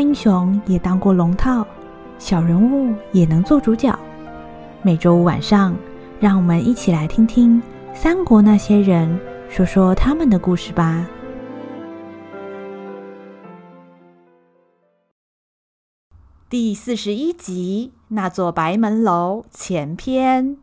[0.00, 1.66] 英雄也当过龙套，
[2.18, 3.96] 小人物也能做主角。
[4.82, 5.76] 每周五晚上，
[6.18, 7.60] 让我们一起来听听
[7.94, 11.06] 三国那些人说说他们的故事吧。
[16.48, 20.56] 第四十一集，那座白门楼前篇。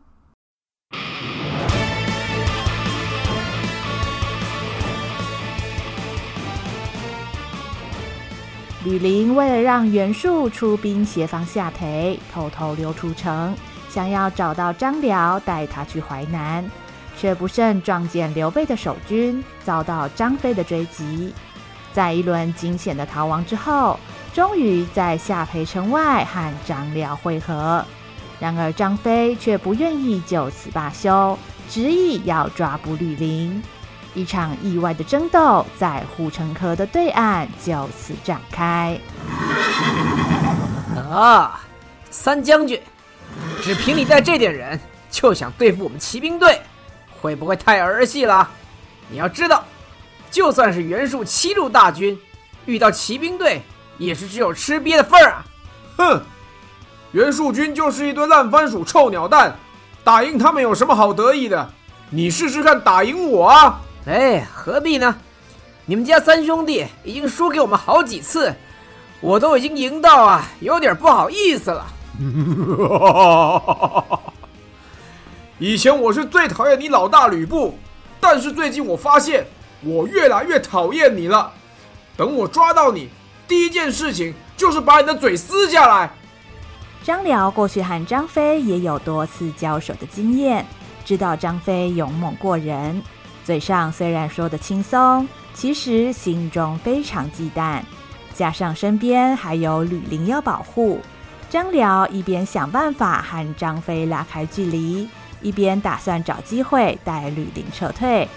[8.88, 13.54] 吕林为了让袁术出兵协防夏培，偷偷溜出城，
[13.90, 16.64] 想要找到张辽带他去淮南，
[17.14, 21.34] 却不慎撞见刘备的守军，遭到张飞的追击。
[21.92, 24.00] 在一轮惊险的逃亡之后，
[24.32, 27.84] 终于在夏培城外和张辽会合。
[28.40, 33.62] 然而张飞却不愿意就此罢休，执意要抓捕吕林。
[34.18, 38.98] 一场意外的争斗在护城河的对岸就此展开。
[41.08, 41.60] 啊，
[42.10, 42.82] 三将军，
[43.62, 46.60] 只凭你带这点人就想对付我们骑兵队，
[47.20, 48.50] 会不会太儿戏了？
[49.08, 49.64] 你要知道，
[50.32, 52.18] 就算是袁术七路大军，
[52.66, 53.62] 遇到骑兵队
[53.98, 55.44] 也是只有吃瘪的份儿啊！
[55.96, 56.20] 哼，
[57.12, 59.56] 袁术军就是一堆烂番薯、臭鸟蛋，
[60.02, 61.70] 打赢他们有什么好得意的？
[62.10, 63.80] 你试试看打赢我啊！
[64.08, 65.14] 哎，何必呢？
[65.84, 68.54] 你们家三兄弟已经输给我们好几次，
[69.20, 71.86] 我都已经赢到啊，有点不好意思了。
[75.58, 77.78] 以前我是最讨厌你老大吕布，
[78.18, 79.46] 但是最近我发现
[79.82, 81.52] 我越来越讨厌你了。
[82.16, 83.10] 等我抓到你，
[83.46, 86.10] 第一件事情就是把你的嘴撕下来。
[87.04, 90.64] 张辽过去和张飞也有多次交手的经验，
[91.04, 93.02] 知道张飞勇猛过人。
[93.48, 97.80] 嘴上虽然说得轻松，其实心中非常忌惮。
[98.34, 101.00] 加上身边还有吕林要保护，
[101.48, 105.08] 张辽一边想办法和张飞拉开距离，
[105.40, 108.28] 一边打算找机会带吕林撤退。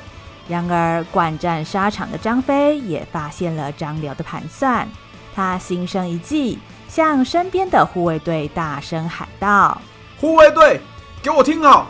[0.47, 4.88] 然而，惯战沙场的张飞也发现了张辽的盘算，
[5.35, 6.57] 他心生一计，
[6.88, 9.81] 向身边的护卫队大声喊道
[10.22, 10.79] ：“护卫队，
[11.22, 11.88] 给我听好，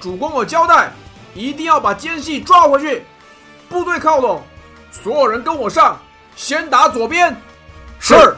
[0.00, 0.90] 主公我交代。”
[1.36, 3.04] 一定要把奸细抓回去！
[3.68, 4.42] 部队靠拢，
[4.90, 5.98] 所有人跟我上，
[6.34, 7.36] 先打左边。
[8.00, 8.34] 是。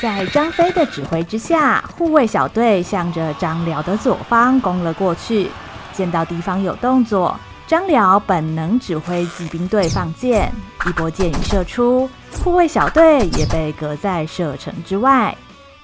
[0.00, 5.50] 在张飞的指挥之下，护卫小队向着张辽的左方攻了过去。
[5.92, 10.52] 见到敌方有动作，张辽本能指挥骑兵队放箭，
[10.86, 12.08] 一波箭雨射出，
[12.42, 15.36] 护卫小队也被隔在射程之外。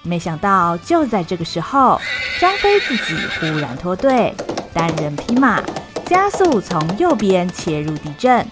[0.02, 2.00] 没想到就在这个时候，
[2.40, 4.34] 张飞自己忽然脱队，
[4.72, 5.62] 单人匹马。
[6.08, 8.46] 加速从右边切入敌阵，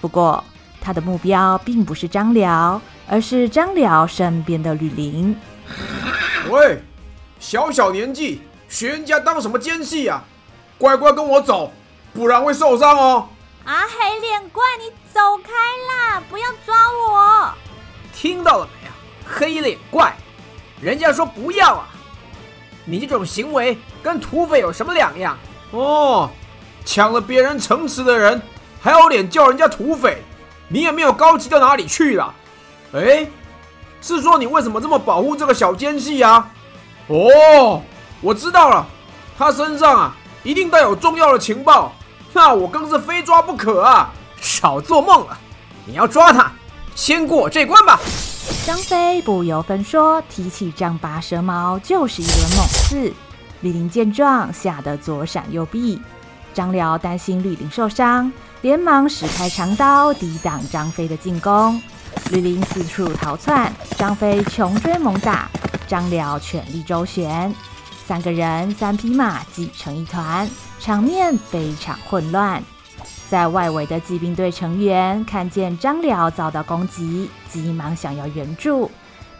[0.00, 0.42] 不过
[0.80, 5.36] 他的目标并不是张辽，而是张辽身边的吕林。
[6.48, 6.82] 喂，
[7.38, 10.24] 小小年纪学人家当什么奸细呀？
[10.78, 11.70] 乖乖跟我走，
[12.14, 13.28] 不然会受伤哦。
[13.64, 17.52] 啊，黑脸怪，你走开啦，不要抓我！
[18.14, 18.92] 听到了没有？
[19.30, 20.16] 黑脸怪，
[20.80, 21.86] 人家说不要啊。
[22.86, 25.36] 你这种行为跟土匪有什么两样？
[25.70, 26.30] 哦。
[26.84, 28.40] 抢了别人城池的人，
[28.80, 30.22] 还有脸叫人家土匪？
[30.68, 32.34] 你也没有高级到哪里去了。
[32.92, 33.26] 哎，
[34.00, 36.48] 是说你为什么这么保护这个小奸细啊？
[37.08, 37.82] 哦，
[38.20, 38.86] 我知道了，
[39.38, 41.92] 他身上啊一定带有重要的情报，
[42.32, 44.12] 那我更是非抓不可啊！
[44.40, 45.38] 少做梦了，
[45.86, 46.52] 你要抓他，
[46.94, 47.98] 先过我这关吧。
[48.66, 53.12] 张飞不由分说，提起丈八蛇矛就是一轮猛刺。
[53.60, 56.00] 李林见状，吓得左闪右避。
[56.54, 58.32] 张辽担心吕林受伤，
[58.62, 61.78] 连忙使开长刀抵挡张飞的进攻。
[62.30, 65.50] 吕林四处逃窜，张飞穷追猛打，
[65.86, 67.52] 张辽全力周旋，
[68.06, 70.48] 三个人三匹马挤成一团，
[70.78, 72.62] 场面非常混乱。
[73.28, 78.88] 在外围的骑兵队成员看见张辽遭到攻击，急忙想要援助，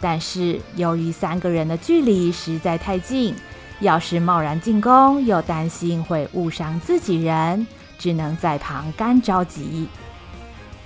[0.01, 3.37] 但是由于三个人的距离实在太近。
[3.81, 7.67] 要是贸然进攻，又担心会误伤自己人，
[7.99, 9.89] 只能在旁干着急。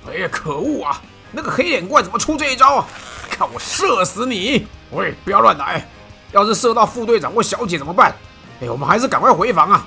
[0.06, 1.00] 哎呀，可恶啊！
[1.30, 2.86] 那个黑脸怪怎么出这一招啊？
[3.30, 4.66] 看我射死你！
[4.90, 5.86] 喂，不要乱来！
[6.32, 8.14] 要是射到副队长或小姐怎么办？
[8.60, 9.86] 哎，我们还是赶快回防啊！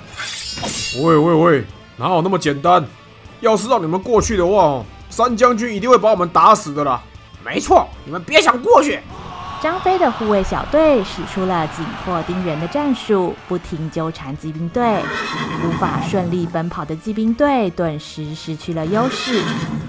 [1.02, 1.64] 喂喂喂，
[1.96, 2.86] 哪有那么简单？
[3.40, 7.02] 要是让你们过去的话，三将军一定会把我们打死的啦！
[7.44, 9.00] 没错，你们别想过去。
[9.62, 15.00] 张飞的护卫小队使出了紧迫盯人的战术，不停纠缠骑兵队，
[15.64, 19.40] 无法顺利奔跑的骑兵队顿时失去了优势，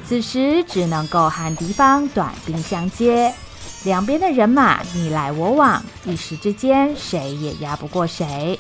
[0.06, 3.34] 此时只能够和敌方短兵相接。
[3.84, 8.60] 两边的人马你来我往，一时之间谁也压不过谁。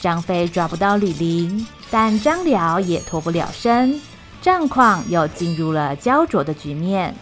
[0.00, 4.00] 张飞抓不到李林，但张辽也脱不了身，
[4.42, 7.14] 战况又进入了胶着的局面。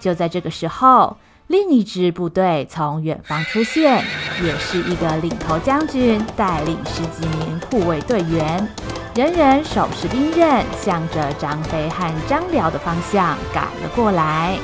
[0.00, 1.14] 就在这个时候，
[1.50, 4.04] 另一支部队从远方出现，
[4.40, 8.72] 也是一个领头将军带领十几名护卫队员，
[9.16, 14.56] 人人手持兵刃，向着张飞和张辽的方向赶了过来。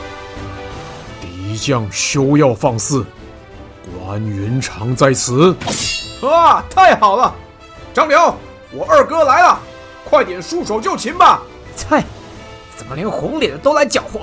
[1.20, 3.04] 敌将休要放肆！
[3.98, 5.56] 关云长在此！
[6.22, 7.34] 啊，太好了！
[7.92, 8.36] 张辽，
[8.70, 9.58] 我二哥来了，
[10.08, 11.42] 快点束手就擒吧！
[11.90, 12.04] 嗨，
[12.76, 14.20] 怎么连红脸的都来搅和？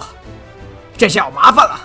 [0.97, 1.77] 这下有麻烦了。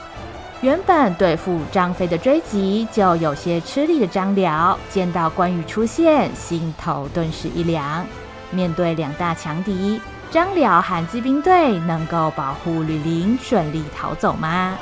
[0.60, 8.04] 原本对付张飞的追击就有些吃力的张辽，见到关羽出现，心头顿时一凉。
[8.50, 10.00] 面对两大强敌，
[10.32, 14.76] 张辽和骑兵队能够保护吕林顺利逃走吗？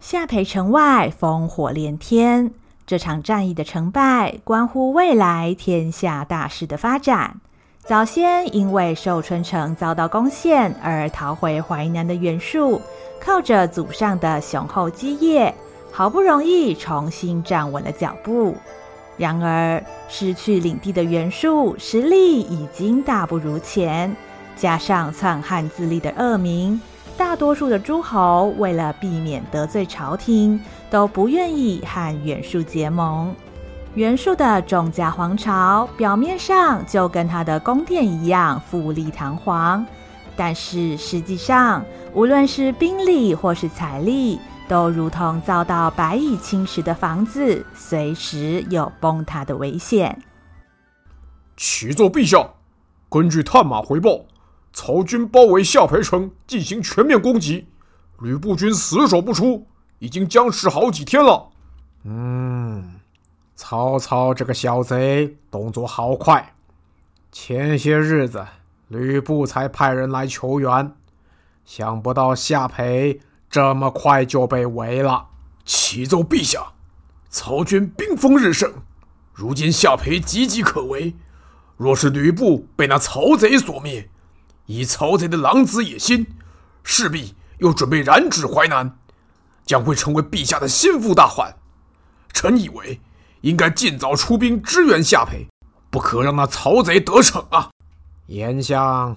[0.00, 2.52] 下邳城外烽火连天，
[2.86, 7.40] 这场战役的成败关乎未来天下大势的发展。
[7.86, 12.80] 早先因为寿春城遭到攻陷而逃回淮南的袁术，
[13.20, 15.54] 靠着祖上的雄厚基业，
[15.92, 18.56] 好不容易重新站稳了脚步。
[19.18, 24.16] 然而失去领地的袁术实力已经大不如前，
[24.56, 26.80] 加上篡汉自立的恶名，
[27.18, 30.58] 大多数的诸侯为了避免得罪朝廷，
[30.88, 33.34] 都不愿意和袁术结盟。
[33.94, 39.86] 袁术的仲甲皇朝表面上就跟他的宫殿一样富丽堂皇，
[40.34, 50.20] 但是实际上，无论是兵力或是财力，都如同遭到白蚁侵蚀的房子，随时有崩塌的危险。
[51.56, 52.50] 启奏陛下，
[53.08, 54.24] 根据探马回报，
[54.72, 57.68] 曹军包围下邳城进行全面攻击，
[58.18, 59.68] 吕布军死守不出，
[60.00, 61.50] 已经僵持好几天了。
[62.02, 62.93] 嗯。
[63.56, 66.54] 曹操这个小贼动作好快，
[67.30, 68.44] 前些日子
[68.88, 70.92] 吕布才派人来求援，
[71.64, 75.28] 想不到夏培这么快就被围了。
[75.64, 76.72] 启奏陛下，
[77.30, 78.72] 曹军兵锋日盛，
[79.32, 81.14] 如今夏培岌岌可危。
[81.76, 84.10] 若是吕布被那曹贼所灭，
[84.66, 86.26] 以曹贼的狼子野心，
[86.82, 88.98] 势必又准备染指淮南，
[89.64, 91.54] 将会成为陛下的心腹大患。
[92.32, 93.00] 臣以为。
[93.44, 95.46] 应该尽早出兵支援下邳，
[95.90, 97.68] 不可让那曹贼得逞啊！
[98.26, 99.14] 严相，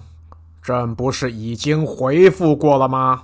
[0.62, 3.22] 朕不是已经回复过了吗？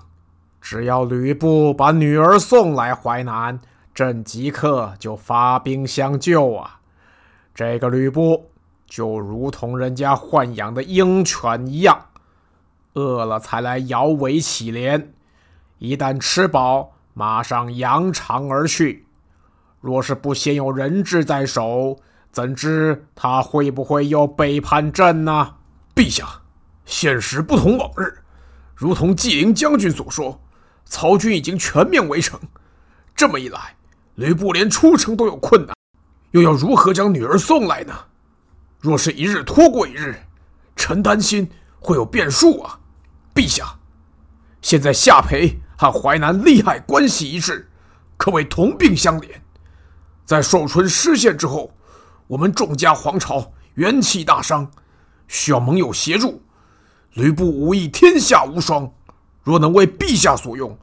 [0.62, 3.60] 只要吕布把女儿送来淮南，
[3.94, 6.80] 朕即刻就发兵相救啊！
[7.54, 8.48] 这个吕布
[8.86, 12.06] 就如同人家豢养的鹰犬一样，
[12.94, 15.08] 饿了才来摇尾乞怜，
[15.76, 19.04] 一旦吃饱，马上扬长而去。
[19.84, 21.98] 若是不先有人质在手，
[22.32, 25.56] 怎知他会不会又背叛朕呢？
[25.94, 26.40] 陛下，
[26.86, 28.20] 现实不同往日，
[28.75, 30.40] 如同纪灵将军所说，
[30.86, 32.40] 曹军已经全面围城。
[33.14, 33.76] 这么一来，
[34.14, 35.76] 吕布连出城都有困难，
[36.30, 37.92] 又要如何将女儿送来呢？
[38.80, 40.16] 若是一日拖过一日，
[40.75, 42.80] 臣担心会有变数啊！
[43.35, 43.78] 陛下，
[44.62, 47.70] 现在夏培和淮南利害关系一致，
[48.16, 49.28] 可谓同病相怜。
[50.25, 51.71] 在寿春失陷之后，
[52.26, 54.71] 我们众家皇朝元气大伤，
[55.28, 56.40] 需要盟友协助。
[57.12, 58.90] 吕布武艺天下无双，
[59.43, 60.76] 若能为陛下所用，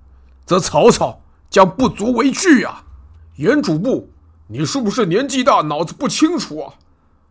[0.46, 1.20] 则曹操
[1.50, 2.84] 将不足为惧啊！
[3.38, 4.10] 严主簿，
[4.48, 6.74] 你是不是年纪大，脑子不清楚啊？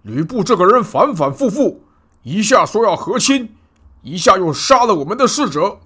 [0.02, 1.82] 吕布这个人反反复复，
[2.22, 3.54] 一下说要和亲，
[4.02, 5.78] 一下又杀了我们的侍者，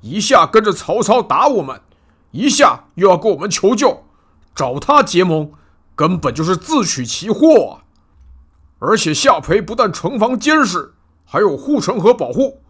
[0.00, 1.80] 一下跟着曹操打我们，
[2.30, 4.04] 一下又要跟我们求救。
[4.56, 5.52] 找他结盟，
[5.94, 7.84] 根本就是自取其祸啊！
[8.78, 10.94] 而且下邳不但城防坚实，
[11.26, 12.62] 还有护城河保护。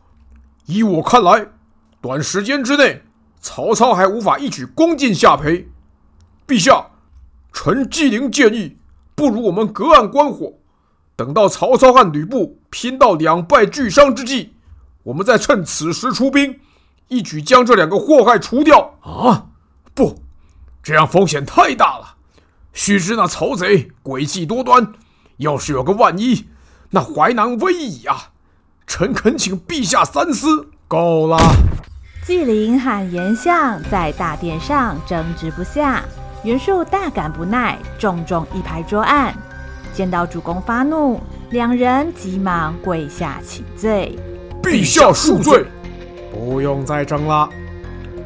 [0.67, 1.47] 依我看来，
[2.01, 3.03] 短时间之内，
[3.41, 5.69] 曹操还无法一举攻进下邳。
[6.47, 6.89] 陛下，
[7.53, 8.79] 臣纪灵建议，
[9.15, 10.55] 不如我们隔岸观火，
[11.15, 14.55] 等到曹操和吕布拼到两败俱伤之际，
[15.05, 16.59] 我们再趁此时出兵，
[17.07, 18.99] 一举将这两个祸害除掉。
[19.03, 19.47] 啊，
[19.95, 20.26] 不！
[20.87, 22.15] 这样风险太大了，
[22.73, 24.93] 须知那曹贼诡计多端，
[25.39, 26.47] 要是有个万一，
[26.91, 28.31] 那淮南危矣啊！
[28.87, 30.69] 臣恳请陛下三思。
[30.87, 31.37] 够了。
[32.25, 36.05] 纪灵和严相在大殿上争执不下，
[36.45, 39.35] 袁术大感不耐，重重一拍桌案。
[39.93, 44.17] 见到主公发怒，两人急忙跪下请罪。
[44.63, 45.67] 陛下恕罪，
[46.33, 47.51] 不用再争了。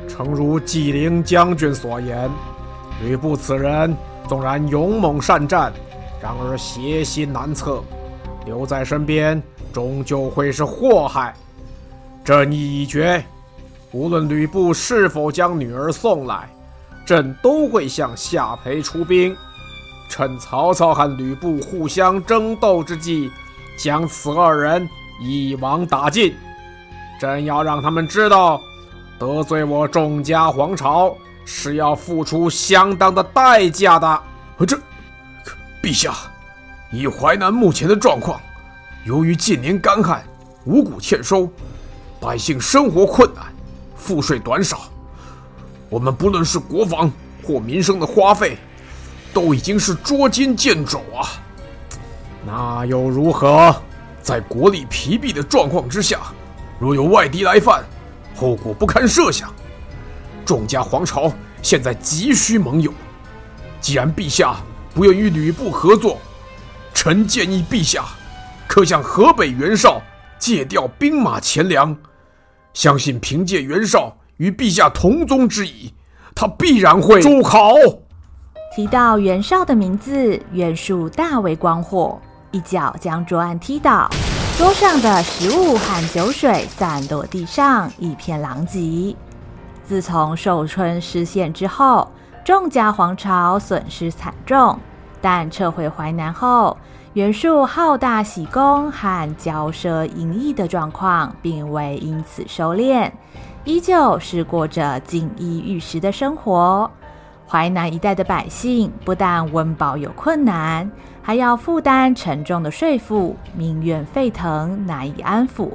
[0.06, 2.28] 诚如纪灵将军所言，
[3.02, 3.96] 吕布此人
[4.28, 5.72] 纵然勇猛善战，
[6.22, 7.82] 然而邪心难测，
[8.44, 9.42] 留在身边
[9.72, 11.34] 终究会是祸害。
[12.24, 13.24] 朕意已决，
[13.92, 16.48] 无论吕布是否将女儿送来，
[17.06, 19.34] 朕都会向下邳出兵，
[20.08, 23.30] 趁曹操和吕布互相争斗之际，
[23.78, 24.86] 将此二人
[25.20, 26.34] 一网打尽。
[27.18, 28.60] 朕要让他们知道，
[29.18, 31.16] 得罪我众家皇朝
[31.52, 34.22] 是要付出相当的代价的。
[34.64, 34.78] 这，
[35.82, 36.14] 陛下，
[36.92, 38.40] 以淮南目前的状况，
[39.04, 40.22] 由于近年干旱，
[40.64, 41.50] 五谷欠收。
[42.20, 43.46] 百姓生活困难，
[43.96, 44.82] 赋税短少，
[45.88, 47.10] 我们不论是国防
[47.42, 48.56] 或民生的花费，
[49.34, 51.26] 都已经是捉襟见肘啊！
[52.46, 53.74] 那又如何？
[54.22, 56.20] 在国力疲惫的状况之下，
[56.78, 57.82] 若有外敌来犯，
[58.36, 59.52] 后果不堪设想。
[60.50, 62.92] 众家皇朝现在急需盟友，
[63.80, 64.56] 既然陛下
[64.92, 66.18] 不愿与吕布合作，
[66.92, 68.04] 臣建议陛下
[68.66, 70.02] 可向河北袁绍
[70.40, 71.96] 借调兵马钱粮。
[72.74, 75.94] 相信凭借袁绍与陛下同宗之谊，
[76.34, 77.76] 他必然会住口。
[78.74, 84.10] 提到袁绍的名字，袁术大为光火，一脚将桌案踢倒，
[84.58, 89.14] 桌上的食物和酒水散落地上，一片狼藉。
[89.90, 92.06] 自从寿春失陷之后，
[92.44, 94.78] 众家皇朝损失惨重，
[95.20, 96.76] 但撤回淮南后，
[97.14, 103.10] 袁术好大喜功和骄奢淫逸的状况，并未因此收敛，
[103.64, 106.88] 依旧是过着锦衣玉食的生活。
[107.48, 110.88] 淮南一带的百姓不但温饱有困难，
[111.20, 115.70] 还要负担沉重的税赋，民怨沸腾，难以安抚。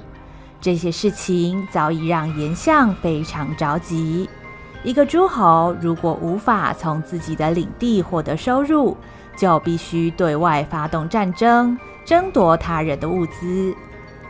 [0.66, 4.28] 这些事情早已让严相非常着急。
[4.84, 8.98] 一个诸侯如果无法从自己的领地获得收入，
[9.38, 13.76] 就必须对外发动战争，争夺他人的物资。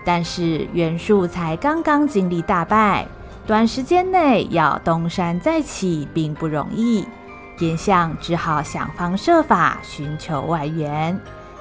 [0.03, 3.07] 但是袁术才刚刚经历大败，
[3.47, 7.07] 短时间内要东山再起并不容易。
[7.59, 11.17] 严相只好想方设法寻求外援。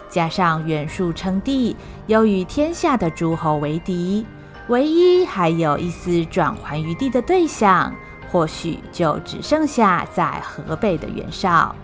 [0.08, 1.76] 加上袁术称帝，
[2.08, 4.26] 又与天下的诸侯为敌，
[4.68, 7.94] 唯一还有一丝转圜余地的对象，
[8.30, 11.74] 或许就只剩下在河北的袁绍。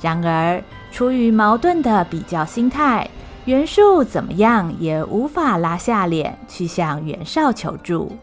[0.00, 3.08] 然而，出于矛盾的比较心态，
[3.44, 8.16] 袁术怎么样也无法拉下脸去向袁绍求助。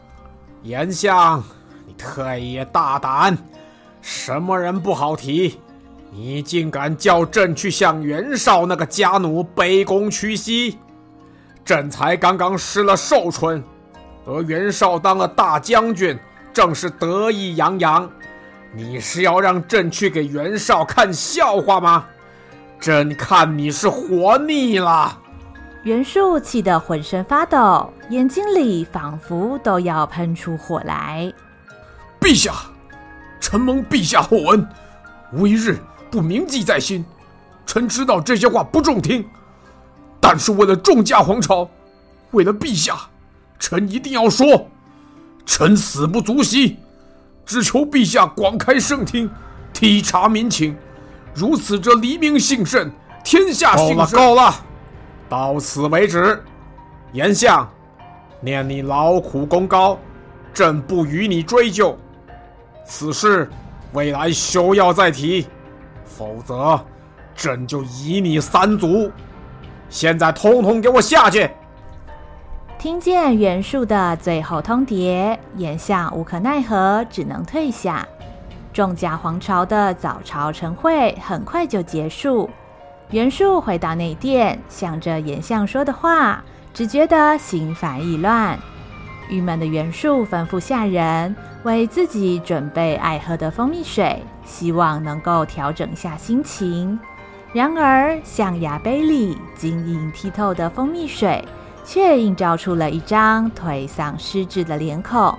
[0.64, 1.44] 严相，
[1.86, 3.38] 你特也大胆，
[4.02, 5.60] 什么人不好提？
[6.12, 10.78] 你竟敢叫朕去向袁绍那个家奴卑躬屈膝？
[11.64, 13.64] 朕才刚刚失了寿春，
[14.32, 16.18] 而袁绍当了大将军，
[16.54, 18.10] 正是得意洋洋。
[18.74, 22.06] 你是要让朕去给袁绍看笑话吗？
[22.80, 25.20] 朕看你是活腻了。
[25.84, 31.32] 袁术气得浑身发抖，眼睛里仿佛都要喷出火来。
[32.22, 32.54] 陛下，
[33.42, 34.66] 臣蒙陛下厚恩，
[35.34, 35.78] 无一日
[36.10, 37.04] 不铭记在心。
[37.66, 39.28] 臣知道这些话不中听，
[40.22, 41.70] 但是为了众家皇朝，
[42.32, 42.96] 为了陛下，
[43.62, 44.68] 臣一定要说。
[45.46, 46.78] 臣死不足惜，
[47.46, 49.30] 只求陛下广开圣听，
[49.72, 50.76] 体察民情。
[51.34, 52.92] 如此，这黎民幸甚，
[53.24, 54.18] 天下幸甚。
[54.18, 54.56] 够了，够了，
[55.30, 56.44] 到此为止。
[57.14, 57.70] 严相，
[58.40, 60.00] 念你劳苦功高，
[60.54, 61.98] 朕不与你追究。
[62.86, 63.50] 此事
[63.94, 65.48] 未来休要再提，
[66.06, 66.80] 否则
[67.36, 69.12] 朕就夷你三族。
[69.90, 71.50] 现在通通给我下去！
[72.82, 78.04] 听见袁术的最后通牒，严相无可奈何，只能退下。
[78.74, 82.50] 众家皇朝的早朝晨会很快就结束。
[83.12, 88.58] 袁术回到内殿，想着颜相说的话，只觉得心烦意乱。
[89.30, 97.00] 郁闷的袁术吩咐下人为自己准备爱喝的蜂蜜水，希望能够调整下心情。
[97.54, 101.46] 然而，象牙杯里晶莹剔透的蜂蜜水，
[101.84, 105.38] 却映照出了一张颓丧失智的脸孔。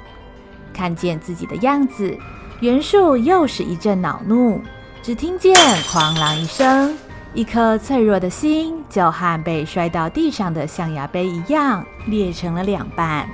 [0.73, 2.17] 看见自己的样子。
[2.61, 4.61] 袁术又是一阵恼怒，
[5.03, 5.53] 只听见
[5.91, 6.97] “哐啷”一声，
[7.35, 13.29] 一颗脆弱的心就和被摔到地上的象牙杯一样，裂成了两半。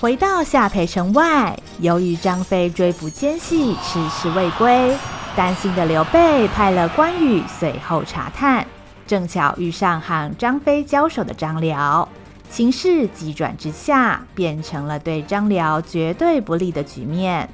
[0.00, 4.96] 回到下邳城外，由于张飞追捕奸细迟迟未归，
[5.34, 8.64] 担心的刘备派了关羽随后查探，
[9.08, 12.08] 正巧遇上和张飞交手的张辽，
[12.48, 17.48] 情势急转直下，变成了对张辽绝对不利的局面。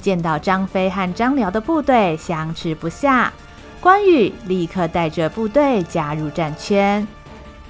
[0.00, 3.32] 见到张飞和张辽的部队相持不下，
[3.80, 7.04] 关羽立刻带着部队加入战圈。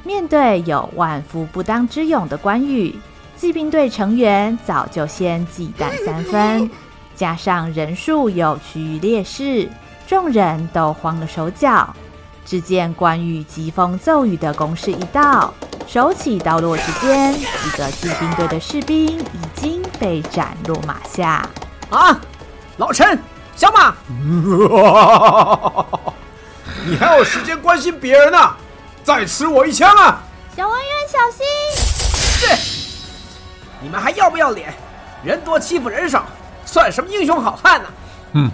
[0.04, 2.95] 面对有万夫不当之勇的关羽。
[3.42, 6.70] 骑兵队成员早就先忌惮三分，
[7.16, 9.68] 加上人数有区域劣势，
[10.06, 11.92] 众人都慌了手脚。
[12.46, 15.52] 只见关羽疾风骤雨的攻势一到，
[15.88, 21.44] 手起刀落之间，几个骑兵队的士兵已经被斩落马下。
[21.90, 22.20] 啊，
[22.76, 23.20] 老陈，
[23.56, 23.92] 小马，
[26.87, 28.56] 你还有时间关心别人啊？
[29.02, 30.22] 再吃我一枪啊！
[30.56, 31.44] 小文员，小心！
[32.38, 32.72] 是。
[33.83, 34.73] 你们还要不要脸？
[35.25, 36.27] 人多欺负人少，
[36.65, 37.89] 算什么英雄好汉呢？
[38.35, 38.51] 哼，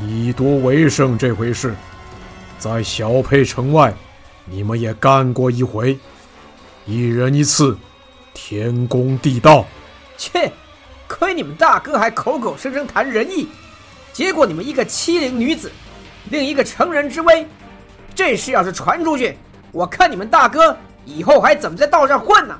[0.00, 1.74] 以多为胜这回事，
[2.58, 3.92] 在小沛城外，
[4.44, 5.98] 你们也干过一回，
[6.86, 7.76] 一人一次，
[8.32, 9.64] 天公地道。
[10.16, 10.50] 切，
[11.06, 13.48] 亏你们大哥还口口声声谈仁义，
[14.12, 15.70] 结果你们一个欺凌女子，
[16.30, 17.46] 另一个乘人之危，
[18.14, 19.36] 这事要是传出去，
[19.70, 22.58] 我看你们大哥以后还怎么在道上混呢？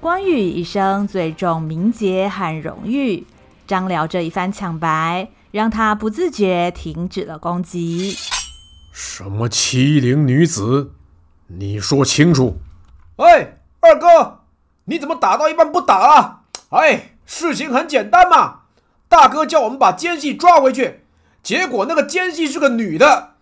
[0.00, 3.26] 关羽一生最重名节和荣誉，
[3.66, 8.16] 张辽这一番抢白，让他不自觉停止了攻击。
[8.90, 10.92] 什么欺凌女子？
[11.48, 12.56] 你说清楚！
[13.16, 14.38] 哎，二哥，
[14.86, 16.40] 你怎么打到一半不打了？
[16.70, 18.60] 哎，事情很简单嘛，
[19.06, 21.02] 大哥叫我们把奸细抓回去，
[21.42, 23.34] 结果那个奸细是个女的。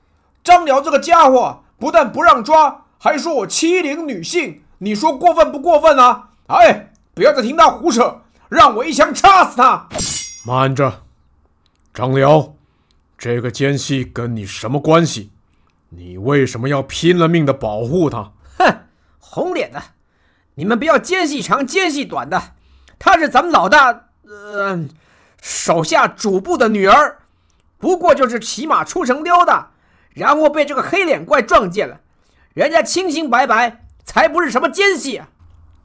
[0.42, 6.27] 张辽这个家伙不但不让抓，还说我欺凌女性，你说过分不过分啊？
[6.48, 9.86] 哎，不要再听他胡扯，让我一枪插死他！
[10.46, 11.02] 慢着，
[11.92, 12.54] 张辽，
[13.18, 15.30] 这个奸细跟你什么关系？
[15.90, 18.32] 你为什么要拼了命的保护他？
[18.58, 18.80] 哼，
[19.18, 19.82] 红脸的，
[20.54, 22.42] 你们不要奸细长奸细短的，
[22.98, 24.88] 她是咱们老大，呃，
[25.42, 27.18] 手下主簿的女儿，
[27.76, 29.70] 不过就是骑马出城溜达，
[30.14, 32.00] 然后被这个黑脸怪撞见了，
[32.54, 35.28] 人家清清白白，才不是什么奸细啊！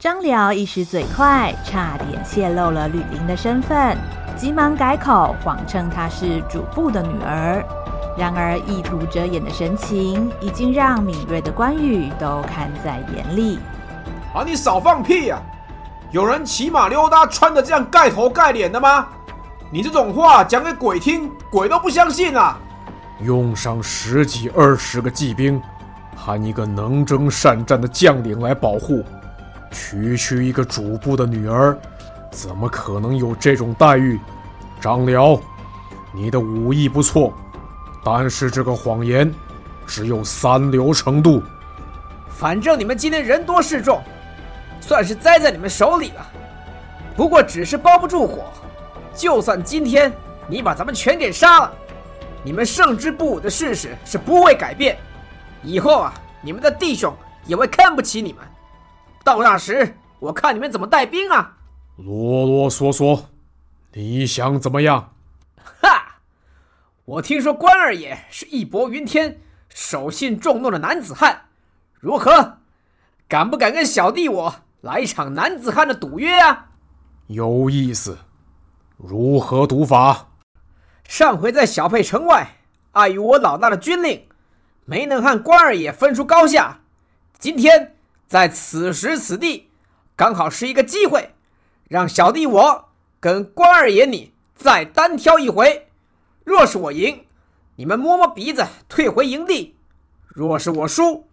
[0.04, 3.96] 张辽一时嘴快，差点泄露了吕玲的身份，
[4.36, 7.64] 急忙改口，谎称她是主簿的女儿。
[8.14, 13.58] 然而意图遮掩的神情，已经让敏锐的关羽都看在眼里。
[14.34, 15.40] 啊，你少放屁呀！
[16.10, 19.06] 有人骑马溜达，穿的这样盖头盖脸的吗？
[19.70, 22.58] 你这种话讲给鬼听，鬼都不相信啊！
[23.22, 25.58] 用上十几二十个骑兵，
[26.14, 29.02] 喊一个能征善战的将领来保护。
[29.74, 31.76] 区区一个主簿的女儿，
[32.30, 34.18] 怎么可能有这种待遇？
[34.80, 35.38] 张辽，
[36.14, 37.34] 你的武艺不错，
[38.04, 39.30] 但是这个谎言
[39.86, 41.42] 只有三流程度。
[42.30, 44.00] 反正你们今天人多势众，
[44.80, 46.26] 算是栽在你们手里了。
[47.16, 48.44] 不过只是包不住火，
[49.14, 50.12] 就算今天
[50.46, 51.72] 你把咱们全给杀了，
[52.42, 54.96] 你们胜之不武的事实是不会改变。
[55.62, 57.14] 以后啊，你们的弟兄
[57.46, 58.42] 也会看不起你们。
[59.24, 61.56] 到那时，我看你们怎么带兵啊！
[61.96, 63.24] 啰啰嗦嗦，
[63.92, 65.14] 你想怎么样？
[65.80, 66.18] 哈！
[67.06, 71.46] 我听说关二爷是义薄云天、守信重诺的男子汉，
[71.98, 72.58] 如何？
[73.26, 76.66] 敢不敢跟小弟我来一场男子汉的赌约啊？
[77.28, 78.18] 有意思，
[78.98, 80.28] 如何赌法？
[81.08, 82.58] 上回在小沛城外，
[82.92, 84.28] 碍于我老大的军令，
[84.84, 86.80] 没能和关二爷分出高下。
[87.38, 87.93] 今天。
[88.26, 89.70] 在此时此地，
[90.16, 91.34] 刚好是一个机会，
[91.88, 92.88] 让小弟我
[93.20, 95.88] 跟关二爷你再单挑一回。
[96.44, 97.24] 若是我赢，
[97.76, 99.74] 你们摸摸鼻子退回营地；
[100.28, 101.26] 若是我输，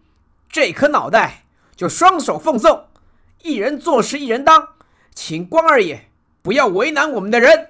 [0.48, 2.84] 这颗脑袋就双手奉送，
[3.42, 4.68] 一人做事一人当。
[5.14, 6.08] 请关二爷
[6.40, 7.68] 不要为难我们的人。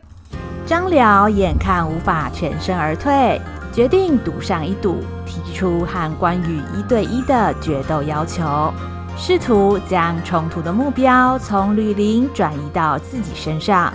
[0.67, 3.41] 张辽眼看无法全身而退，
[3.73, 8.73] 决定赌上一赌，提出和关羽一对一的决斗要求。
[9.17, 13.93] 试图将冲突的目标从吕玲转移到自己身上。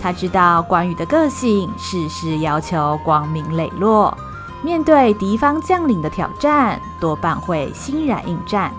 [0.00, 4.16] 他知道关羽的个性，事事要求光明磊落，
[4.62, 8.72] 面对敌方将领的挑战，多半会欣然应战。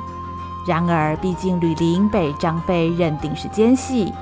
[0.66, 4.14] 然而，毕竟吕玲被张飞认定是奸细，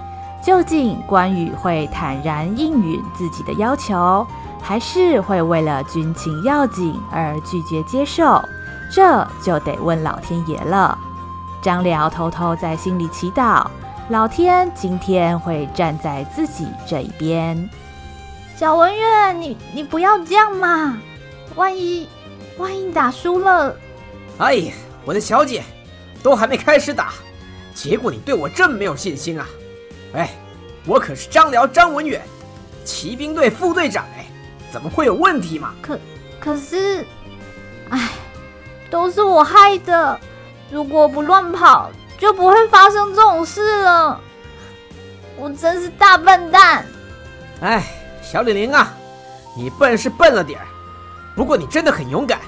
[0.43, 4.25] 究竟关羽会坦然应允自己的要求，
[4.59, 8.43] 还是会为了军情要紧而拒绝接受？
[8.91, 10.97] 这就得问老天爷了。
[11.62, 13.67] 张辽偷偷在心里祈祷，
[14.10, 17.69] 老天今天会站在自己这一边。
[18.56, 20.97] 小文远，你你不要这样嘛！
[21.56, 22.08] 万一
[22.58, 23.76] 万一打输了……
[24.39, 24.74] 哎呀，
[25.06, 25.63] 我的小姐，
[26.24, 27.13] 都还没开始打，
[27.76, 29.47] 结果你对我这么没有信心啊！
[30.13, 30.32] 哎，
[30.86, 32.21] 我可是张辽张文远，
[32.84, 34.26] 骑兵队副队长哎，
[34.71, 35.76] 怎么会有问题嘛？
[35.80, 36.00] 可
[36.39, 37.06] 可是，
[37.89, 38.10] 哎，
[38.89, 40.19] 都是我害的，
[40.71, 44.19] 如果不乱跑，就不会发生这种事了。
[45.38, 46.86] 我真是大笨蛋！
[47.62, 47.84] 哎。
[48.23, 48.93] 小李玲啊，
[49.57, 50.67] 你笨是笨了点儿，
[51.36, 52.39] 不过你真的很勇敢。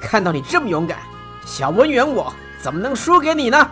[0.00, 0.98] 看到你这么勇敢，
[1.44, 3.70] 小文远我怎么能输给你呢？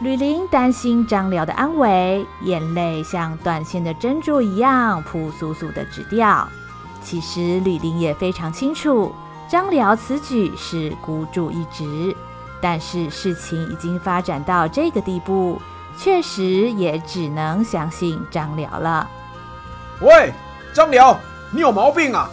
[0.00, 6.46] 吕玲担心张辽的安危，眼泪像断线的珍珠一样扑簌簌的直掉。
[7.02, 9.12] 其实吕玲也非常清楚，
[9.48, 12.14] 张辽此举是孤注一掷，
[12.60, 15.60] 但是事情已经发展到这个地步，
[15.98, 19.08] 确实也只能相信张辽了。
[20.00, 20.32] 喂！
[20.74, 21.18] 张辽，
[21.50, 22.30] 你有毛病啊！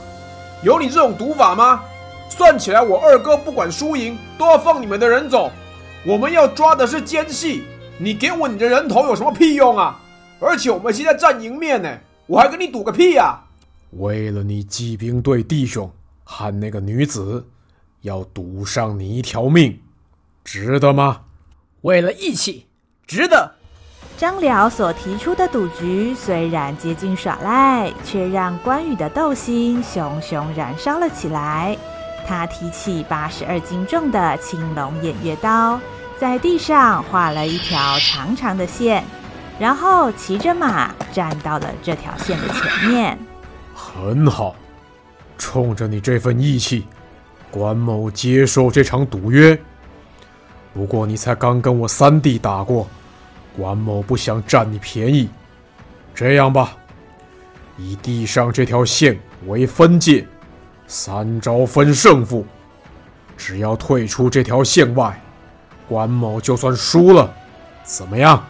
[0.64, 1.82] 有你这种赌法吗？
[2.30, 5.52] 算起来，我二哥不管输赢都要放你们的人走。
[6.06, 7.64] 我们要抓的是奸细，
[7.98, 10.00] 你给我你的人头有什么屁用啊？
[10.40, 13.40] 而且我们现在占赢面呢，我还跟你赌个屁呀！
[13.92, 15.90] 为了你骑兵队弟兄
[16.24, 17.46] 和那个女子，
[18.02, 19.80] 要赌上你一条命，
[20.44, 21.22] 值得吗？
[21.82, 22.68] 为了义气，
[23.06, 23.56] 值得。
[24.16, 31.76] 张辽所提出的赌局虽然接近耍赖，却让关羽的斗心熊熊燃烧了起来。
[32.26, 35.80] 他提起八十二斤重的青龙偃月刀，
[36.20, 39.04] 在地上画了一条长长的线，
[39.60, 43.18] 然后骑着马站到了这条线的前面。
[43.74, 44.56] 很好，
[45.38, 46.86] 冲着你这份义气，
[47.52, 49.60] 关某接受这场赌约。
[50.74, 52.88] 不过你才刚跟我三弟打过。
[53.56, 55.30] 关某不想占你便宜，
[56.16, 56.72] 这样吧，
[57.78, 60.26] 以地上这条线为分界，
[60.88, 62.46] 三招分胜负。
[63.38, 65.22] 只要退出这条线外，
[65.88, 67.32] 关某就算输了，
[67.84, 68.44] 怎么样？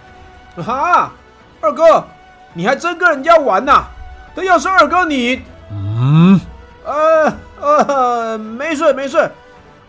[0.65, 1.11] 啊，
[1.59, 2.05] 二哥，
[2.53, 3.91] 你还真跟人家玩呐、啊？
[4.35, 5.41] 那要是二哥你……
[5.69, 6.39] 嗯，
[6.85, 9.29] 呃呃，没事没事，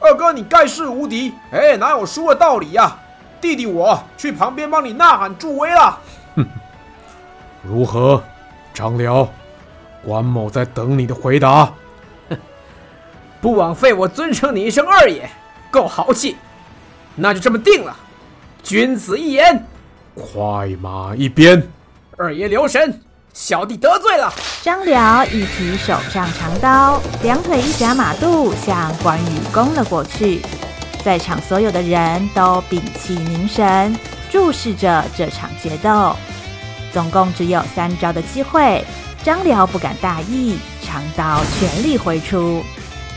[0.04, 3.00] 二哥你盖世无敌，哎，哪有输的道理呀、啊？
[3.40, 5.98] 弟弟，我去旁边帮你呐喊助威了。
[6.36, 6.46] 哼，
[7.62, 8.22] 如何，
[8.74, 9.26] 张辽？
[10.04, 11.72] 关某在等你的回答。
[12.28, 12.36] 哼，
[13.40, 15.26] 不枉费我尊称你一声二爷，
[15.70, 16.36] 够豪气。
[17.16, 17.96] 那就这么定了，
[18.62, 19.66] 君子一言。
[20.14, 21.66] 快马一鞭。
[22.18, 23.00] 二爷留神，
[23.34, 24.32] 小弟得罪了。
[24.62, 30.40] 张辽一提手上长刀，两腿一夹马肚，向关羽攻了过去。
[31.04, 33.94] 在场所有的人都屏气凝神，
[34.30, 36.16] 注视着这场决斗。
[36.92, 38.82] 总共只有三招的机会，
[39.24, 42.62] 张辽不敢大意，长刀全力挥出。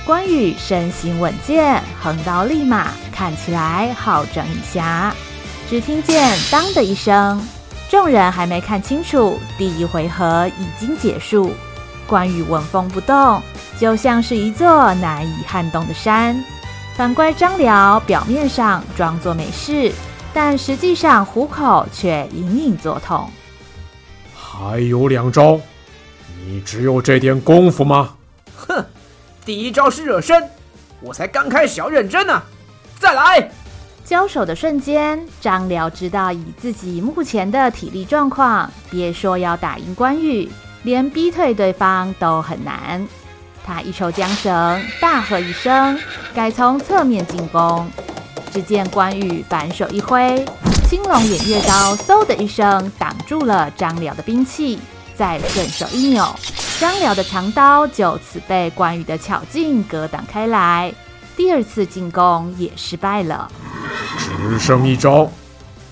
[0.03, 5.11] 关羽身形稳健，横刀立马，看起来好整以暇。
[5.69, 7.45] 只听见“当”的一声，
[7.89, 11.53] 众人还没看清楚，第一回合已经结束。
[12.05, 13.41] 关羽纹风不动，
[13.79, 16.41] 就像是一座难以撼动的山。
[16.95, 19.91] 反观张辽，表面上装作没事，
[20.33, 23.29] 但实际上虎口却隐隐作痛。
[24.35, 25.59] 还有两招，
[26.45, 28.15] 你只有这点功夫吗？
[28.55, 28.85] 哼，
[29.45, 30.49] 第一招是热身，
[31.01, 32.41] 我才刚开始要认真呢。
[32.99, 33.51] 再来！
[34.07, 40.49] 交手的瞬间，张辽知道以自己目前的体力状况，别说要打赢关羽，
[40.83, 43.05] 连逼退对方都很难。
[43.65, 45.99] 他一抽缰绳，大喝一声，
[46.33, 47.85] 改从侧面进攻。
[48.53, 50.45] 只见关羽反手一挥，
[50.89, 54.79] 青龙偃月刀嗖的一声挡住了张辽的兵器，
[55.17, 56.25] 再顺手一扭，
[56.79, 60.93] 张辽的长刀就此被关羽的巧劲格挡开来。
[61.35, 63.51] 第二次进攻也失败了。
[64.17, 65.29] 只剩一招，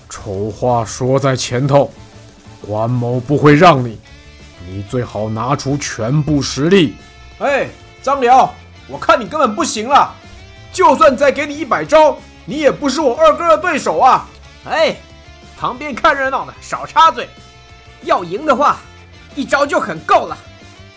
[0.08, 1.92] 丑话说在前头，
[2.66, 3.98] 关某不会让你，
[4.68, 6.96] 你最好拿出全部实力。
[7.38, 7.68] 哎，
[8.02, 8.52] 张辽，
[8.88, 10.14] 我看你根本不行了。
[10.72, 14.28] 就算再给你一百招，你也不是我二哥的对手啊！
[14.64, 14.96] 哎，
[15.58, 17.28] 旁边看热闹的少插嘴。
[18.02, 18.76] 要赢的话，
[19.34, 20.36] 一招就很够了。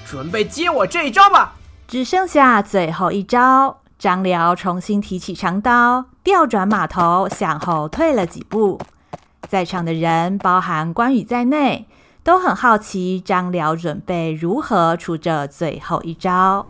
[0.06, 1.56] 准备接我这一招吧。
[1.88, 8.80] 只剩下最后一招，张辽重新提起长刀，调转马头，向后退了几步。
[9.48, 11.88] 在场的人，包含关羽在内。
[12.22, 16.68] 都很好奇张辽准备如何出这最后一招。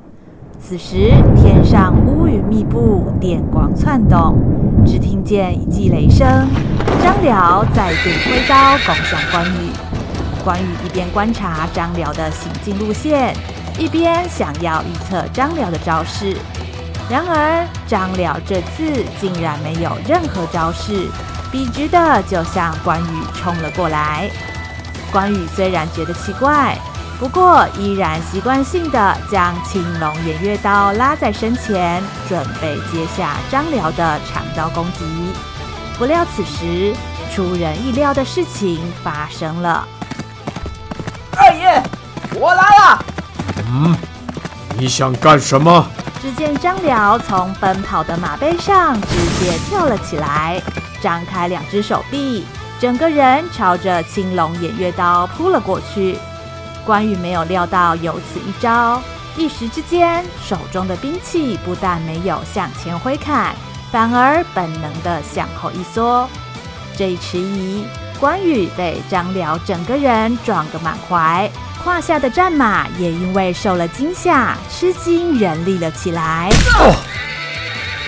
[0.58, 4.38] 此时天上乌云密布，电光窜动，
[4.86, 6.26] 只听见一记雷声，
[7.04, 9.72] 张辽再度挥刀攻向关羽。
[10.46, 13.36] 关羽一边观察张辽的行进路线，
[13.78, 16.38] 一边想要预测张辽的招式。
[17.10, 21.10] 然而，张辽这次竟然没有任何招式，
[21.52, 24.30] 笔直的就向关羽冲了过来。
[25.12, 26.78] 关羽虽然觉得奇怪，
[27.20, 35.00] 不过依然习惯性的将青龙偃月刀拉在身前，准备接下张辽的长刀攻击。
[35.98, 36.94] 不料此时，
[37.34, 39.84] 出人意料的事情发生了。
[41.36, 41.82] 二爷，
[42.36, 43.06] 我来了。
[43.68, 43.98] 嗯，
[44.78, 45.88] 你想干什么？
[46.22, 49.08] 只见张辽从奔跑的马背上直
[49.40, 50.62] 接跳了起来，
[51.02, 52.46] 张开两只手臂，
[52.78, 56.18] 整个人朝着青龙偃月刀扑了过去。
[56.86, 59.02] 关羽没有料到有此一招，
[59.38, 63.56] 一时之间，手中的兵器不但没有向前挥砍，
[63.92, 66.28] 反而本能地向后一缩。
[66.98, 67.86] 这一迟疑，
[68.20, 71.50] 关羽被张辽整个人撞个满怀。
[71.84, 76.50] 胯下的战马也因为受了惊吓，吃惊人立了起来。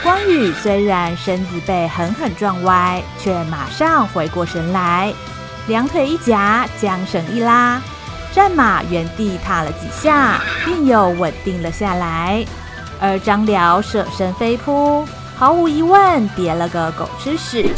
[0.03, 5.13] 关羽虽然身子被狠狠撞歪，却马上回过神来，
[5.67, 7.81] 两腿一夹，缰绳一拉，
[8.33, 12.45] 战马原地踏了几下，便又稳定了下来。
[12.99, 17.69] 而张辽舍身飞扑，毫无疑问跌了个狗吃屎，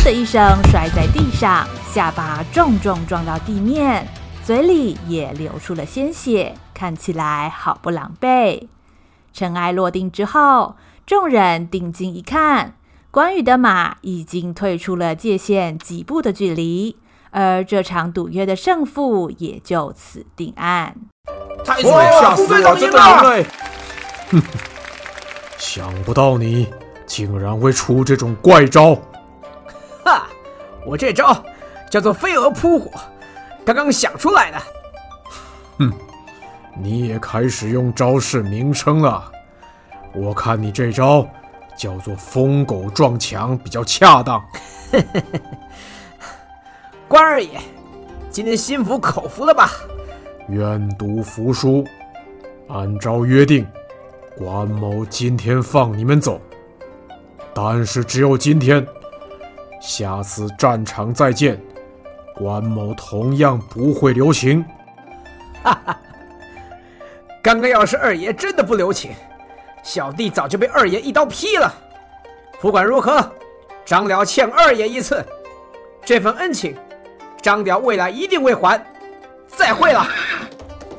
[0.00, 4.08] 呼的一声摔在地上，下巴重重撞到地面。
[4.42, 8.68] 嘴里也流出了鲜血，看起来好不狼狈。
[9.34, 12.76] 尘埃落定之后，众人定睛一看，
[13.10, 16.96] 关羽的马已经退出了界限几步的距离，
[17.30, 20.96] 而这场赌约的胜负也就此定案。
[21.62, 22.74] 太帅了，吓死我！
[22.74, 23.46] 真的很累。
[24.30, 24.42] 哼，
[25.58, 26.66] 想不到你
[27.04, 28.96] 竟然会出这种怪招。
[30.10, 30.26] 哈，
[30.84, 31.44] 我这招
[31.88, 32.90] 叫做飞蛾扑火。
[33.64, 34.58] 刚刚想出来的，
[35.78, 35.92] 哼，
[36.74, 39.30] 你也开始用招式名称了。
[40.12, 41.24] 我看你这招
[41.76, 44.42] 叫做“疯狗撞墙”比较恰当。
[47.06, 47.60] 关二爷，
[48.30, 49.70] 今天心服口服了吧？
[50.48, 51.86] 愿赌服输。
[52.68, 53.64] 按照约定，
[54.36, 56.40] 关某今天放你们走，
[57.54, 58.84] 但是只有今天，
[59.80, 61.60] 下次战场再见。
[62.36, 64.64] 关某同样不会留情。
[65.62, 65.98] 哈哈，
[67.42, 69.10] 刚刚要是二爷真的不留情，
[69.82, 71.74] 小弟早就被二爷一刀劈了。
[72.60, 73.30] 不管如何，
[73.84, 75.24] 张辽欠二爷一次，
[76.04, 76.76] 这份恩情，
[77.42, 78.82] 张辽未来一定会还。
[79.46, 80.06] 再会了。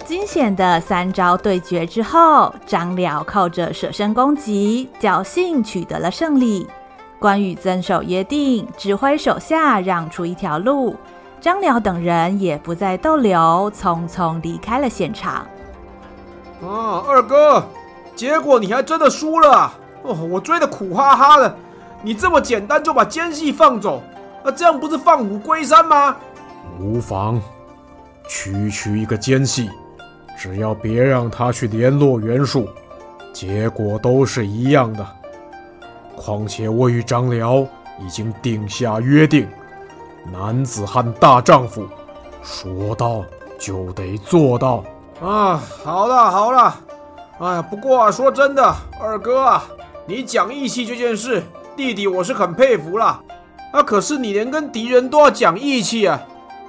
[0.05, 6.67] 惊险的三招对决之后，张辽靠着舍身攻击，侥幸取得了胜利。
[7.21, 10.95] 关羽遵守约定，指挥手下让出一条路。
[11.39, 15.45] 张辽等人也不再逗留，匆匆离开了现场。
[16.63, 17.63] 啊，二哥，
[18.15, 20.15] 结果你还真的输了哦！
[20.31, 21.55] 我追的苦哈哈的，
[22.01, 24.01] 你这么简单就把奸细放走，
[24.43, 26.15] 那这样不是放虎归山吗？
[26.79, 27.39] 无妨，
[28.27, 29.69] 区区一个奸细，
[30.35, 32.67] 只要别让他去联络袁术，
[33.31, 35.05] 结果都是一样的。
[36.21, 37.65] 况且我与张辽
[37.99, 39.47] 已经定下约定。
[40.31, 41.87] 男子汉大丈夫，
[42.43, 43.23] 说到
[43.59, 44.83] 就得做到
[45.19, 45.59] 啊！
[45.83, 46.75] 好了好了，
[47.39, 49.63] 哎呀，不过啊，说真的，二哥啊，
[50.05, 51.41] 你讲义气这件事，
[51.75, 53.19] 弟弟我是很佩服了。
[53.73, 56.21] 啊，可是你连跟敌人都要讲义气啊，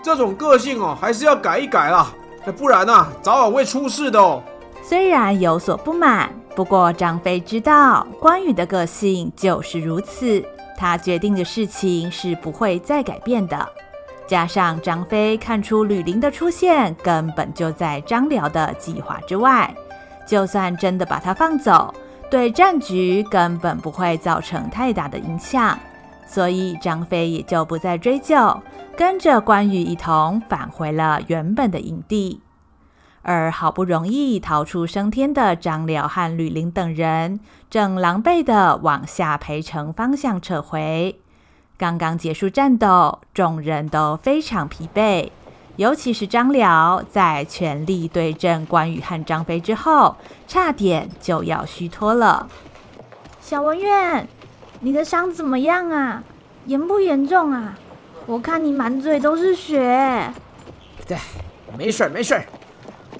[0.03, 2.11] 这种个性哦，还是要改一改啦，
[2.57, 4.43] 不然啊，早晚会出事的哦。
[4.83, 10.45] 虽然有所不满，不过张飞知道关羽的个性就是如此。
[10.77, 13.69] 他决定的事情是不会再改变的，
[14.27, 19.73] 加上张飞看出吕林的出现根本就在张辽的计划之外，
[20.27, 21.95] 就算真的把他放走，
[22.29, 25.79] 对战局根本不会造成太大的影响，
[26.27, 28.61] 所以张飞也就不再追究，
[28.97, 32.41] 跟着关羽一同返回了原本的营地。
[33.23, 41.19] 而好不容易逃出升天的张辽和吕林等人，正狼狈地往下邳城方向撤回。
[41.79, 45.31] 刚刚结束战斗，众人都非常疲惫，
[45.77, 52.49] 尤其是张辽，在全力对阵关羽和张飞之后，差点就要虚脱了。
[53.41, 54.29] 小文苑，
[54.81, 56.23] 你的伤怎么样啊？
[56.67, 57.77] 严不严重啊？
[58.27, 60.33] 我看你满嘴都是血。
[61.09, 61.19] 对，
[61.77, 62.45] 没事儿，没事儿。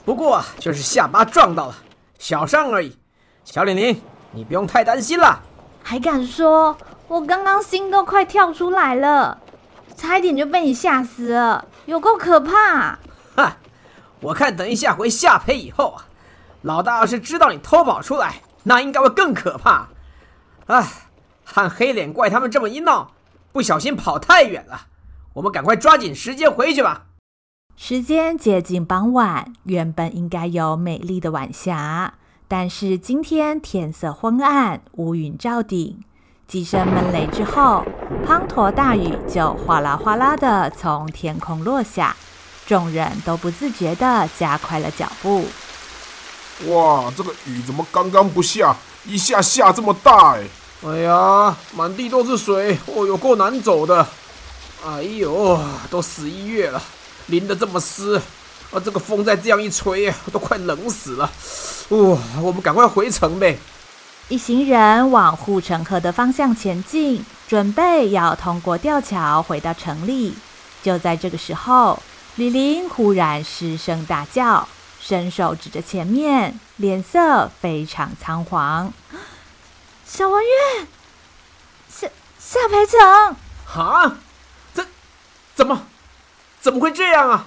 [0.05, 1.75] 不过就是下巴撞到了，
[2.19, 2.99] 小伤而已。
[3.45, 5.41] 小李玲，你不用太担心了。
[5.83, 6.77] 还敢说？
[7.09, 9.39] 我刚刚心都快跳出来了。
[9.97, 12.99] 差一点就被你吓死了，有够可怕！
[13.37, 13.57] 哈，
[14.21, 16.07] 我看等一下回下邳以后啊，
[16.63, 19.89] 老大要是知道你偷跑出来，那应该会更可怕。
[20.67, 20.89] 哎，
[21.45, 23.13] 看黑脸怪他们这么一闹，
[23.53, 24.87] 不小心跑太远了，
[25.35, 27.05] 我们赶快抓紧时间回去吧。
[27.77, 32.15] 时间接近傍晚，原本应该有美丽的晚霞，
[32.47, 35.99] 但是今天天色昏暗，乌云罩顶。
[36.47, 37.85] 几声闷雷之后，
[38.27, 42.15] 滂沱大雨就哗啦哗啦的从天空落下，
[42.67, 45.47] 众人都不自觉的加快了脚步。
[46.67, 50.37] 哇，这个雨怎么刚刚不下，一下下这么大？
[50.37, 50.45] 哎，
[50.85, 54.07] 哎呀，满地都是水，哦，有够难走的。
[54.87, 55.59] 哎呦，
[55.91, 56.83] 都十一月了，
[57.27, 58.21] 淋得这么湿，
[58.71, 61.31] 啊，这个风再这样一吹，都快冷死了。
[61.91, 63.59] 哇，我们赶快回城呗。
[64.29, 70.35] 一行人往护城河的方向前进，准备要通过吊桥回到城里。
[70.83, 72.03] 就在这个时候，
[72.37, 74.67] 李林忽然失声大叫，
[75.01, 78.93] 伸手指着前面，脸色非常仓皇
[80.07, 80.87] ：“小文月，
[81.89, 82.09] 夏
[82.39, 83.37] 夏培成！
[83.83, 84.19] 啊，
[84.75, 84.87] 这
[85.55, 85.83] 怎么
[86.63, 87.45] 怎么会这样啊？”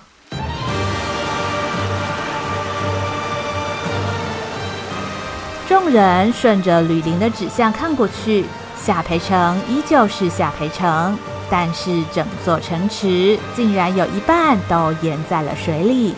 [5.69, 8.45] 众人顺着吕林的指向看过去，
[8.77, 11.17] 夏培城依旧是夏培城，
[11.49, 16.13] 但是整座城池竟然有一半都淹在了水里，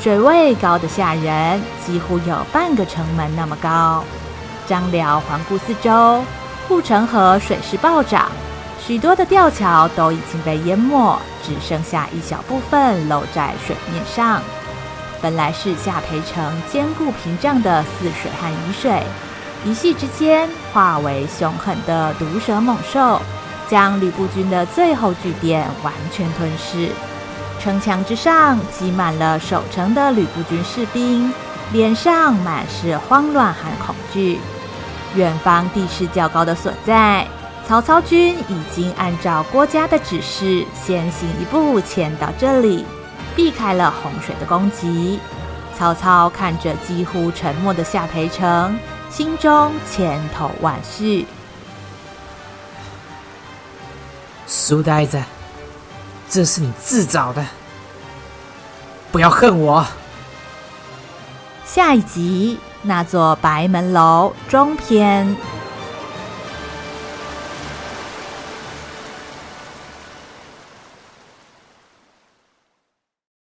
[0.00, 4.04] 水位高得吓人，几乎有半个城门那么高。
[4.66, 6.22] 张辽环顾四周，
[6.68, 8.30] 护城河水势暴涨，
[8.86, 14.42] 许多的吊桥都已经被淹没，只剩下一小部分露在水面上。
[15.22, 19.02] 本来是下培成坚固屏障的泗水和沂水，
[19.64, 23.20] 一夕之间化为凶狠的毒蛇猛兽，
[23.68, 26.90] 将吕布军的最后据点完全吞噬。
[27.58, 31.32] 城墙之上挤满了守城的吕布军士兵，
[31.72, 34.38] 脸上满是慌乱和恐惧。
[35.16, 37.26] 远方地势较高的所在，
[37.68, 42.86] 曹操军已经按照郭嘉的指示，先行一步迁到这里。
[43.36, 45.20] 避开了洪水的攻击，
[45.78, 48.78] 曹操看着几乎沉没的夏培成，
[49.10, 51.26] 心中千头万绪。
[54.46, 55.22] 书呆子，
[56.30, 57.44] 这是你自找的，
[59.12, 59.86] 不要恨我。
[61.66, 65.36] 下一集，那座白门楼中篇。